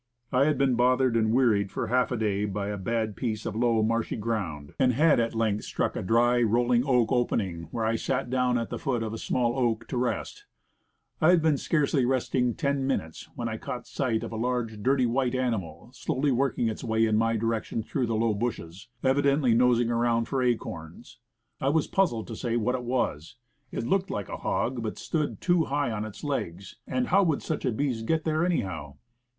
[0.31, 3.55] I had been bothered and wearied for half a day by a bad piece of
[3.55, 7.97] low, marshy ground, and had at length struck a dry, rolling oak opening, where I
[7.97, 10.45] sat down at the root of a small oak to rest.
[11.19, 11.45] 1 2 2 Woodcraft.
[11.45, 15.05] I had scarcely been resting ten minutes, when I caught sight of a large, dirty
[15.05, 19.91] white animal, slowly working its way in my direction through the low bushes, evidently nosing
[19.91, 21.19] around for acorns.
[21.59, 23.35] I was puzzled to say what it was.
[23.71, 27.43] It looked like a hog, but stood too high on its legs; and how would
[27.43, 28.95] such a beast get there anyhow?